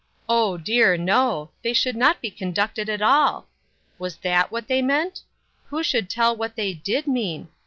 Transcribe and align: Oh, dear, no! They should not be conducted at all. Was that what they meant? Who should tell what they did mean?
Oh, 0.27 0.57
dear, 0.57 0.97
no! 0.97 1.51
They 1.61 1.73
should 1.73 1.95
not 1.95 2.21
be 2.21 2.31
conducted 2.31 2.89
at 2.89 3.03
all. 3.03 3.47
Was 3.99 4.15
that 4.25 4.49
what 4.51 4.67
they 4.67 4.81
meant? 4.81 5.21
Who 5.67 5.83
should 5.83 6.09
tell 6.09 6.35
what 6.35 6.55
they 6.55 6.73
did 6.73 7.05
mean? 7.05 7.49